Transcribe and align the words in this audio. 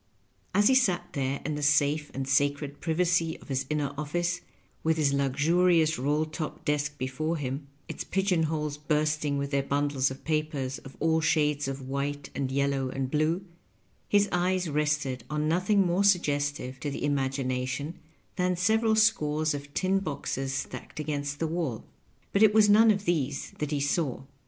As 0.55 0.67
he 0.67 0.73
sat 0.73 1.13
therein 1.13 1.53
the 1.53 1.61
safe 1.61 2.09
and 2.15 2.27
sacred 2.27 2.79
privacy 2.81 3.37
of 3.37 3.49
his 3.49 3.67
inner 3.69 3.93
office, 3.99 4.41
with 4.83 4.97
his 4.97 5.13
luxurious 5.13 5.99
roU 5.99 6.25
top 6.25 6.65
desk 6.65 6.97
before 6.97 7.37
him, 7.37 7.67
its 7.87 8.03
pigeon 8.03 8.41
holes 8.49 8.77
bursting 8.79 9.37
with 9.37 9.51
their 9.51 9.61
bundles 9.61 10.09
of 10.09 10.23
papers 10.23 10.79
of 10.79 10.97
all 10.99 11.21
shades 11.21 11.67
of 11.67 11.87
white, 11.87 12.31
and 12.33 12.51
yellow, 12.51 12.89
and 12.89 13.11
blue, 13.11 13.45
his 14.09 14.27
eyes 14.31 14.67
rested 14.67 15.23
on 15.29 15.47
nothing 15.47 15.85
more 15.85 16.03
suggestive 16.03 16.79
to 16.79 16.89
the 16.89 17.03
imagination 17.05 17.99
than 18.37 18.55
several 18.55 18.95
scores 18.95 19.53
of 19.53 19.71
tin 19.75 19.99
boxes 19.99 20.51
stacked 20.51 20.99
against 20.99 21.37
the 21.37 21.45
waU; 21.47 21.83
but 22.33 22.41
it 22.41 22.55
was 22.55 22.67
none 22.67 22.89
of 22.89 23.05
these 23.05 23.53
that 23.59 23.69
he 23.69 23.79
saw. 23.79 24.23